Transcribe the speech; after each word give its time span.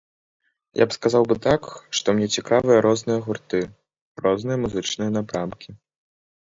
Я 0.79 0.85
б 0.91 0.95
сказаў 0.97 1.27
бы 1.31 1.35
так, 1.47 1.61
што 1.99 2.07
мне 2.21 2.27
цікавыя 2.39 2.79
розныя 2.89 3.19
гурты, 3.27 3.63
розныя 4.27 4.57
музычныя 4.65 5.11
напрамкі. 5.21 5.69